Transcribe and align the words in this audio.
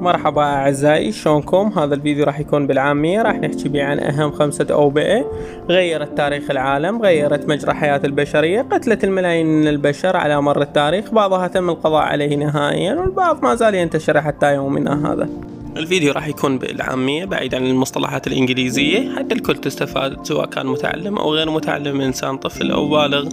مرحبا 0.00 0.42
أعزائي 0.42 1.12
شلونكم؟ 1.12 1.72
هذا 1.78 1.94
الفيديو 1.94 2.24
راح 2.24 2.40
يكون 2.40 2.66
بالعامية 2.66 3.22
راح 3.22 3.34
نحكي 3.34 3.68
بيه 3.68 3.84
عن 3.84 3.98
أهم 3.98 4.32
خمسة 4.32 4.66
أوبئة. 4.70 5.30
غيرت 5.68 6.16
تاريخ 6.16 6.50
العالم 6.50 7.02
غيرت 7.02 7.48
مجرى 7.48 7.74
حياة 7.74 8.00
البشرية 8.04 8.66
قتلت 8.70 9.04
الملايين 9.04 9.46
من 9.46 9.68
البشر 9.68 10.16
على 10.16 10.42
مر 10.42 10.62
التاريخ 10.62 11.10
بعضها 11.10 11.48
تم 11.48 11.70
القضاء 11.70 12.02
عليه 12.02 12.36
نهائيا 12.36 12.94
والبعض 12.94 13.42
ما 13.42 13.54
زال 13.54 13.74
ينتشر 13.74 14.20
حتى 14.20 14.54
يومنا 14.54 15.12
هذا. 15.12 15.28
الفيديو 15.76 16.12
راح 16.12 16.28
يكون 16.28 16.58
بالعامية 16.58 17.24
بعيد 17.24 17.54
عن 17.54 17.66
المصطلحات 17.66 18.26
الإنجليزية. 18.26 19.16
حتى 19.16 19.34
الكل 19.34 19.56
تستفاد 19.56 20.26
سواء 20.26 20.46
كان 20.46 20.66
متعلم 20.66 21.18
أو 21.18 21.34
غير 21.34 21.50
متعلم 21.50 22.00
إنسان 22.00 22.36
طفل 22.36 22.70
أو 22.70 22.88
بالغ. 22.88 23.28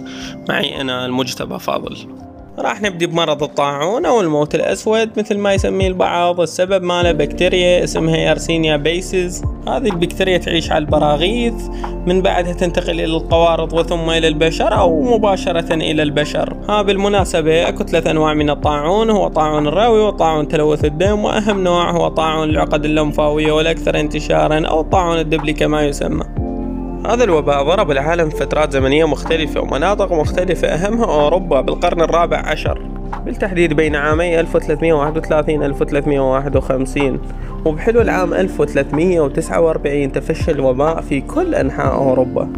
معي 0.48 0.80
أنا 0.80 1.06
المجتبى 1.06 1.58
فاضل. 1.58 2.25
راح 2.58 2.82
نبدي 2.82 3.06
بمرض 3.06 3.42
الطاعون 3.42 4.06
أو 4.06 4.20
الموت 4.20 4.54
الأسود 4.54 5.10
مثل 5.18 5.38
ما 5.38 5.54
يسميه 5.54 5.88
البعض 5.88 6.40
السبب 6.40 6.82
ماله 6.82 7.12
بكتيريا 7.12 7.84
اسمها 7.84 8.16
يارسينيا 8.16 8.76
بيسز 8.76 9.42
هذه 9.68 9.88
البكتيريا 9.88 10.38
تعيش 10.38 10.72
على 10.72 10.84
البراغيث 10.84 11.54
من 12.06 12.22
بعدها 12.22 12.52
تنتقل 12.52 12.90
إلى 12.90 13.04
القوارض 13.04 13.72
وثم 13.72 14.10
إلى 14.10 14.28
البشر 14.28 14.78
أو 14.78 15.02
مباشرة 15.16 15.74
إلى 15.74 16.02
البشر. 16.02 16.56
ها 16.68 16.82
بالمناسبة 16.82 17.68
أكو 17.68 17.84
ثلاث 17.84 18.06
أنواع 18.06 18.34
من 18.34 18.50
الطاعون 18.50 19.10
هو 19.10 19.28
طاعون 19.28 19.66
الرئوي 19.66 20.00
وطاعون 20.00 20.48
تلوث 20.48 20.84
الدم 20.84 21.24
وأهم 21.24 21.64
نوع 21.64 21.90
هو 21.90 22.08
طاعون 22.08 22.50
العقد 22.50 22.84
اللمفاوية 22.84 23.52
والأكثر 23.52 24.00
انتشارا 24.00 24.66
أو 24.66 24.80
الطاعون 24.80 25.18
الدبلي 25.18 25.52
كما 25.52 25.86
يسمى. 25.86 26.45
هذا 27.04 27.24
الوباء 27.24 27.62
ضرب 27.62 27.90
العالم 27.90 28.30
فترات 28.30 28.72
زمنية 28.72 29.04
مختلفة 29.04 29.60
ومناطق 29.60 30.12
مختلفة 30.12 30.68
أهمها 30.68 31.04
أوروبا 31.04 31.60
بالقرن 31.60 32.00
الرابع 32.00 32.36
عشر. 32.36 32.82
بالتحديد 33.24 33.72
بين 33.72 33.96
عامي 33.96 34.40
1331 34.40 35.62
1351 35.62 37.20
وبحلول 37.64 38.10
عام 38.10 38.34
1349 38.34 40.12
تفشى 40.12 40.50
الوباء 40.50 41.00
في 41.00 41.20
كل 41.20 41.54
أنحاء 41.54 41.94
أوروبا. 41.94 42.48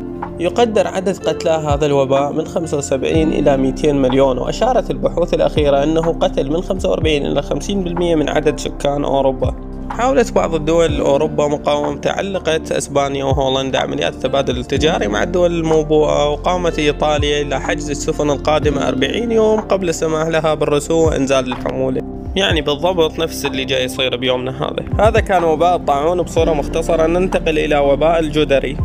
يقدر 0.41 0.87
عدد 0.87 1.17
قتلى 1.17 1.51
هذا 1.51 1.87
الوباء 1.87 2.33
من 2.33 2.47
75 2.47 3.13
إلى 3.13 3.57
200 3.57 3.93
مليون 3.93 4.39
وأشارت 4.39 4.91
البحوث 4.91 5.35
الأخيرة 5.35 5.83
أنه 5.85 6.13
قتل 6.13 6.51
من 6.51 6.63
45 6.63 7.27
إلى 7.27 7.43
50% 7.43 8.17
من 8.17 8.29
عدد 8.29 8.59
سكان 8.59 9.05
أوروبا. 9.05 9.55
حاولت 9.91 10.33
بعض 10.33 10.55
الدول 10.55 11.01
أوروبا 11.01 11.49
مقاومة 11.49 12.01
علقت 12.07 12.73
أسبانيا 12.73 13.25
وهولندا 13.25 13.79
عمليات 13.79 14.15
التبادل 14.15 14.57
التجاري 14.59 15.09
مع 15.09 15.23
الدول 15.23 15.55
الموبوءة 15.59 16.29
وقامت 16.29 16.79
إيطاليا 16.79 17.43
إلى 17.43 17.61
حجز 17.61 17.91
السفن 17.91 18.31
القادمة 18.31 18.89
40 18.89 19.33
يوم 19.33 19.61
قبل 19.61 19.89
السماح 19.89 20.27
لها 20.27 20.55
بالرسوم 20.55 21.07
وإنزال 21.09 21.53
الحمولة 21.53 22.03
يعني 22.37 22.61
بالضبط 22.61 23.19
نفس 23.19 23.47
اللي 23.47 23.65
جاي 23.65 23.85
يصير 23.85 24.17
بيومنا 24.17 24.65
هذا. 24.65 25.09
هذا 25.09 25.21
كان 25.21 25.45
وباء 25.45 25.77
الطاعون 25.77 26.23
بصورة 26.23 26.53
مختصرة. 26.53 27.07
ننتقل 27.07 27.59
إلى 27.59 27.79
وباء 27.79 28.19
الجدري. 28.19 28.77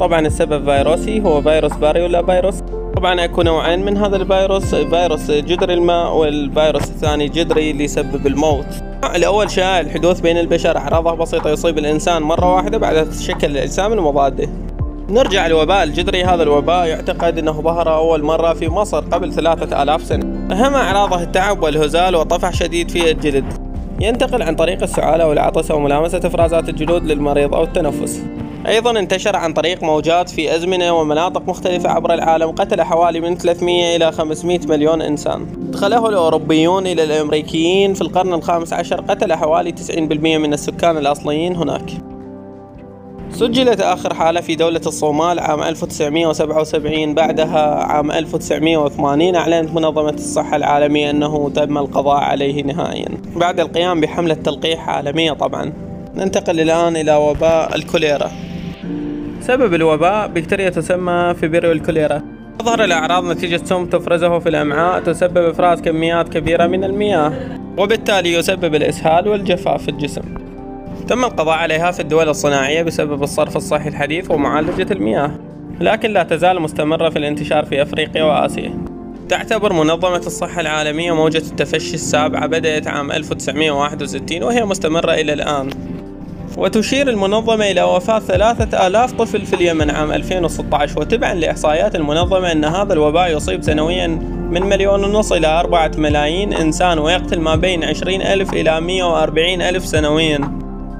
طبعا 0.00 0.26
السبب 0.26 0.64
فيروسي 0.64 1.20
هو 1.20 1.42
فيروس 1.42 1.72
ولا 1.82 2.26
فيروس. 2.26 2.54
طبعا 2.96 3.24
أكو 3.24 3.42
نوعين 3.42 3.84
من 3.84 3.96
هذا 3.96 4.16
الفيروس. 4.16 4.74
فيروس 4.74 5.30
جدري 5.30 5.74
الماء 5.74 6.16
والفيروس 6.16 6.82
الثاني 6.82 7.28
جدري 7.28 7.70
اللي 7.70 7.84
يسبب 7.84 8.26
الموت. 8.26 8.89
الأول 9.04 9.50
شائع 9.50 9.80
الحدوث 9.80 10.20
بين 10.20 10.38
البشر 10.38 10.76
أعراضه 10.76 11.14
بسيطة 11.14 11.50
يصيب 11.50 11.78
الإنسان 11.78 12.22
مرة 12.22 12.54
واحدة 12.54 12.78
بعدها 12.78 13.04
تتشكل 13.04 13.50
الأجسام 13.50 13.92
المضادة. 13.92 14.48
نرجع 15.08 15.46
لوباء 15.46 15.82
الجدري 15.82 16.24
هذا 16.24 16.42
الوباء 16.42 16.86
يعتقد 16.86 17.38
إنه 17.38 17.52
ظهر 17.52 17.94
أول 17.94 18.22
مرة 18.22 18.52
في 18.52 18.68
مصر 18.68 19.00
قبل 19.00 19.32
ثلاثة 19.32 19.82
آلاف 19.82 20.04
سنة. 20.04 20.54
أهم 20.54 20.74
أعراضه 20.74 21.22
التعب 21.22 21.62
والهزال 21.62 22.16
وطفح 22.16 22.52
شديد 22.52 22.90
في 22.90 23.10
الجلد. 23.10 23.44
ينتقل 24.00 24.42
عن 24.42 24.54
طريق 24.54 24.82
السعالة 24.82 25.26
والعطس 25.26 25.70
وملامسة 25.70 26.20
إفرازات 26.24 26.68
الجلود 26.68 27.04
للمريض 27.04 27.54
أو 27.54 27.62
التنفس. 27.62 28.22
أيضا 28.66 28.90
انتشر 28.90 29.36
عن 29.36 29.52
طريق 29.52 29.82
موجات 29.82 30.28
في 30.28 30.56
أزمنة 30.56 30.92
ومناطق 30.92 31.48
مختلفة 31.48 31.90
عبر 31.90 32.14
العالم 32.14 32.50
قتل 32.50 32.82
حوالي 32.82 33.20
من 33.20 33.36
300 33.36 33.96
إلى 33.96 34.12
500 34.12 34.60
مليون 34.68 35.02
إنسان. 35.02 35.46
دخله 35.70 36.08
الأوروبيون 36.08 36.86
إلى 36.86 37.04
الأمريكيين 37.04 37.94
في 37.94 38.00
القرن 38.00 38.34
الخامس 38.34 38.72
عشر 38.72 39.00
قتل 39.00 39.32
حوالي 39.32 39.72
90% 39.72 40.38
من 40.38 40.52
السكان 40.52 40.96
الأصليين 40.96 41.56
هناك. 41.56 41.90
سجلت 43.32 43.80
آخر 43.80 44.14
حالة 44.14 44.40
في 44.40 44.54
دولة 44.54 44.80
الصومال 44.86 45.38
عام 45.38 45.62
1977 45.62 47.14
بعدها 47.14 47.84
عام 47.84 48.10
1980 48.10 49.36
أعلنت 49.36 49.74
منظمة 49.74 50.10
الصحة 50.10 50.56
العالمية 50.56 51.10
أنه 51.10 51.50
تم 51.50 51.78
القضاء 51.78 52.16
عليه 52.16 52.62
نهائيا. 52.62 53.08
بعد 53.36 53.60
القيام 53.60 54.00
بحملة 54.00 54.34
تلقيح 54.34 54.88
عالمية 54.88 55.32
طبعا. 55.32 55.72
ننتقل 56.14 56.60
الآن 56.60 56.96
إلى 56.96 57.14
وباء 57.16 57.74
الكوليرا. 57.74 58.30
سبب 59.40 59.74
الوباء 59.74 60.28
بكتيريا 60.28 60.70
تسمى 60.70 61.34
فيبريو 61.40 61.72
الكوليرا 61.72 62.22
تظهر 62.58 62.84
الأعراض 62.84 63.24
نتيجة 63.24 63.60
سم 63.64 63.86
تفرزه 63.86 64.38
في 64.38 64.48
الأمعاء 64.48 65.00
تسبب 65.00 65.36
إفراز 65.36 65.80
كميات 65.80 66.28
كبيرة 66.28 66.66
من 66.66 66.84
المياه 66.84 67.32
وبالتالي 67.78 68.32
يسبب 68.32 68.74
الإسهال 68.74 69.28
والجفاف 69.28 69.82
في 69.82 69.90
الجسم. 69.90 70.22
تم 71.08 71.24
القضاء 71.24 71.58
عليها 71.58 71.90
في 71.90 72.00
الدول 72.00 72.28
الصناعية 72.28 72.82
بسبب 72.82 73.22
الصرف 73.22 73.56
الصحي 73.56 73.88
الحديث 73.88 74.30
ومعالجة 74.30 74.92
المياه 74.92 75.30
لكن 75.80 76.10
لا 76.10 76.22
تزال 76.22 76.62
مستمرة 76.62 77.08
في 77.08 77.18
الانتشار 77.18 77.64
في 77.64 77.82
أفريقيا 77.82 78.22
وآسيا. 78.22 78.78
تعتبر 79.28 79.72
منظمة 79.72 80.22
الصحة 80.26 80.60
العالمية 80.60 81.14
موجة 81.14 81.38
التفشي 81.38 81.94
السابعة 81.94 82.46
بدأت 82.46 82.86
عام 82.86 83.12
1961 83.12 84.42
وهي 84.42 84.64
مستمرة 84.64 85.12
إلى 85.12 85.32
الآن. 85.32 85.70
وتشير 86.60 87.08
المنظمة 87.08 87.70
إلى 87.70 87.82
وفاة 87.82 88.18
ثلاثة 88.18 88.86
آلاف 88.86 89.12
طفل 89.12 89.46
في 89.46 89.56
اليمن 89.56 89.90
عام 89.90 90.12
2016 90.12 91.00
وتبعا 91.00 91.34
لإحصائيات 91.34 91.96
المنظمة 91.96 92.52
أن 92.52 92.64
هذا 92.64 92.92
الوباء 92.92 93.36
يصيب 93.36 93.62
سنويا 93.62 94.06
من 94.50 94.62
مليون 94.62 95.04
ونص 95.04 95.32
إلى 95.32 95.46
أربعة 95.46 95.90
ملايين 95.98 96.52
إنسان 96.52 96.98
ويقتل 96.98 97.40
ما 97.40 97.56
بين 97.56 97.84
عشرين 97.84 98.22
ألف 98.22 98.52
إلى 98.52 98.80
مية 98.80 99.04
وأربعين 99.04 99.62
ألف 99.62 99.86
سنويا. 99.86 100.38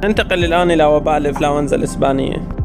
ننتقل 0.04 0.44
الآن 0.44 0.71
إلى 0.71 0.84
وباء 0.84 1.16
الإنفلونزا 1.16 1.77
الإسبانية. 1.77 2.60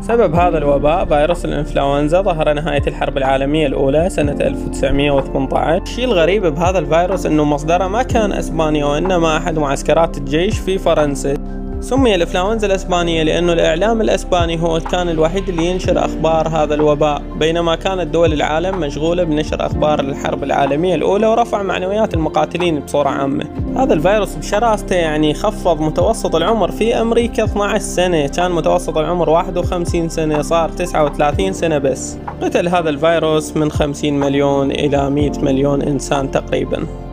سبب 0.00 0.34
هذا 0.34 0.58
الوباء 0.58 1.04
فيروس 1.04 1.44
الإنفلونزا 1.44 2.20
ظهر 2.20 2.52
نهاية 2.52 2.82
الحرب 2.86 3.18
العالمية 3.18 3.66
الأولى 3.66 4.10
سنة 4.10 4.36
1918 4.40 5.82
الشيء 5.82 6.04
الغريب 6.04 6.46
بهذا 6.46 6.78
الفيروس 6.78 7.26
أنه 7.26 7.44
مصدره 7.44 7.88
ما 7.88 8.02
كان 8.02 8.32
أسبانيا 8.32 8.84
وإنما 8.84 9.36
أحد 9.36 9.58
معسكرات 9.58 10.18
الجيش 10.18 10.58
في 10.58 10.78
فرنسا. 10.78 11.34
سمي 11.80 12.14
الإنفلونزا 12.14 12.66
الإسبانية 12.66 13.22
لأنه 13.22 13.52
الإعلام 13.52 14.00
الإسباني 14.00 14.62
هو 14.62 14.80
كان 14.80 15.08
الوحيد 15.08 15.48
اللي 15.48 15.66
ينشر 15.66 16.04
أخبار 16.04 16.48
هذا 16.48 16.74
الوباء 16.74 17.22
بينما 17.36 17.76
كانت 17.76 18.06
دول 18.06 18.32
العالم 18.32 18.80
مشغولة 18.80 19.24
بنشر 19.24 19.66
أخبار 19.66 20.00
الحرب 20.00 20.44
العالمية 20.44 20.94
الأولى 20.94 21.26
ورفع 21.26 21.62
معنويات 21.62 22.14
المقاتلين 22.14 22.80
بصورة 22.80 23.08
عامة. 23.08 23.44
هذا 23.76 23.94
الفيروس 23.94 24.34
بشراسته 24.34 24.96
يعني 24.96 25.34
خفض 25.34 25.80
متوسط 25.80 26.36
العمر 26.36 26.70
في 26.70 27.00
أمريكا 27.00 27.44
12 27.44 27.78
سنة 27.84 28.26
كان 28.26 28.50
متوسط 28.52 28.98
العمر 28.98 29.30
51 29.30 30.08
سنة 30.08 30.42
صار 30.42 30.68
39 30.68 31.52
سنة 31.52 31.78
بس. 31.78 32.16
قتل 32.42 32.68
هذا 32.68 32.90
الفيروس 32.90 33.56
من 33.56 33.70
50 33.70 34.12
مليون 34.12 34.70
إلى 34.70 35.10
100 35.10 35.32
مليون 35.42 35.82
إنسان 35.82 36.30
تقريباً. 36.30 37.07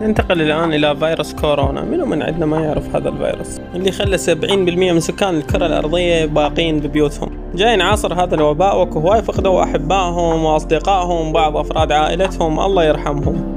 ننتقل 0.00 0.42
الآن 0.42 0.72
إلى 0.72 0.96
فيروس 0.96 1.34
كورونا. 1.34 1.84
منو 1.84 2.06
من 2.06 2.22
عندنا 2.22 2.46
ما 2.46 2.60
يعرف 2.60 2.96
هذا 2.96 3.08
الفيروس؟ 3.08 3.60
اللي 3.74 3.92
خلى 3.92 4.18
70% 4.18 4.92
من 4.92 5.00
سكان 5.00 5.34
الكرة 5.36 5.66
الأرضية 5.66 6.24
باقين 6.24 6.80
ببيوتهم. 6.80 7.30
جاي 7.54 7.82
عصر 7.82 8.14
هذا 8.14 8.34
الوباء 8.34 8.82
وكو 8.82 8.98
هواي 8.98 9.22
فقدوا 9.22 9.62
أحبائهم 9.62 10.44
وأصدقائهم 10.44 11.32
بعض 11.32 11.56
أفراد 11.56 11.92
عائلتهم. 11.92 12.60
الله 12.60 12.84
يرحمهم. 12.84 13.56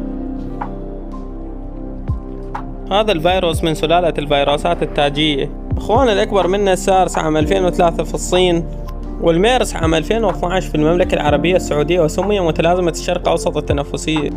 هذا 2.91 3.11
الفيروس 3.11 3.63
من 3.63 3.73
سلالة 3.73 4.13
الفيروسات 4.17 4.83
التاجية. 4.83 5.49
أخوان 5.77 6.09
الأكبر 6.09 6.47
منه 6.47 6.75
سارس 6.75 7.17
عام 7.17 7.37
2003 7.37 8.03
في 8.03 8.13
الصين 8.13 8.65
والميرس 9.21 9.75
عام 9.75 9.93
2012 9.95 10.69
في 10.69 10.75
المملكة 10.75 11.15
العربية 11.15 11.55
السعودية 11.55 12.01
وسمي 12.01 12.39
متلازمة 12.39 12.91
الشرق 12.91 13.29
أوسط 13.29 13.57
التنفسية. 13.57 14.29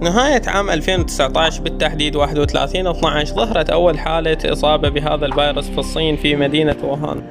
نهاية 0.00 0.42
عام 0.46 0.70
2019 0.70 1.62
بالتحديد 1.62 2.16
31 2.16 2.86
12 2.86 3.34
ظهرت 3.34 3.70
أول 3.70 3.98
حالة 3.98 4.38
إصابة 4.44 4.88
بهذا 4.88 5.26
الفيروس 5.26 5.68
في 5.70 5.78
الصين 5.78 6.16
في 6.16 6.36
مدينة 6.36 6.76
ووهان. 6.84 7.22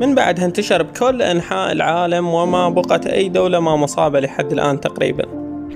من 0.00 0.14
بعدها 0.14 0.44
انتشر 0.44 0.82
بكل 0.82 1.22
أنحاء 1.22 1.72
العالم 1.72 2.28
وما 2.28 2.68
بقت 2.68 3.06
أي 3.06 3.28
دولة 3.28 3.60
ما 3.60 3.76
مصابة 3.76 4.20
لحد 4.20 4.52
الآن 4.52 4.80
تقريبا. 4.80 5.24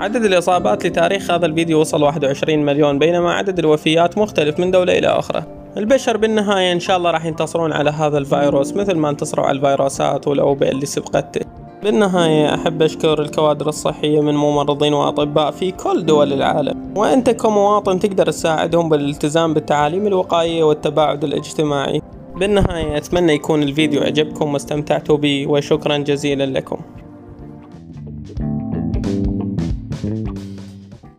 عدد 0.01 0.25
الإصابات 0.25 0.87
لتاريخ 0.87 1.31
هذا 1.31 1.47
الفيديو 1.47 1.81
وصل 1.81 2.03
21 2.03 2.65
مليون 2.65 2.99
بينما 2.99 3.33
عدد 3.33 3.59
الوفيات 3.59 4.19
مختلف 4.19 4.61
من 4.61 4.71
دولة 4.71 4.99
إلى 4.99 5.07
أخرى. 5.09 5.43
البشر 5.77 6.17
بالنهاية 6.17 6.73
إن 6.73 6.81
شاء 6.81 6.97
الله 6.97 7.11
راح 7.11 7.25
ينتصرون 7.25 7.73
على 7.73 7.91
هذا 7.91 8.19
الفيروس 8.19 8.77
مثل 8.77 8.95
ما 8.95 9.11
انتصروا 9.11 9.47
على 9.47 9.57
الفيروسات 9.57 10.29
والأوبئة 10.29 10.71
اللي 10.71 10.87
سبقته 10.87 11.62
بالنهاية 11.83 12.55
أحب 12.55 12.83
أشكر 12.83 13.23
الكوادر 13.23 13.69
الصحية 13.69 14.21
من 14.21 14.35
ممرضين 14.35 14.95
وأطباء 14.95 15.51
في 15.51 15.71
كل 15.71 16.07
دول 16.07 16.33
العالم. 16.33 16.93
وأنت 16.97 17.31
كمواطن 17.31 17.99
تقدر 17.99 18.27
تساعدهم 18.27 18.89
بالالتزام 18.89 19.55
بالتعاليم 19.55 20.07
الوقائية 20.07 20.65
والتباعد 20.65 21.25
الاجتماعي. 21.25 22.03
بالنهاية 22.37 22.97
أتمنى 22.97 23.33
يكون 23.33 23.63
الفيديو 23.63 24.03
عجبكم 24.03 24.53
واستمتعتوا 24.53 25.17
به 25.17 25.47
وشكرا 25.47 25.97
جزيلا 25.97 26.47
لكم. 26.47 26.77